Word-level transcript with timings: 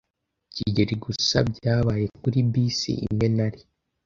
kigeli 0.53 0.95
gusa 1.03 1.37
byabaye 1.51 2.05
kuri 2.21 2.37
bisi 2.51 2.91
imwe 3.07 3.27
nari. 3.35 3.61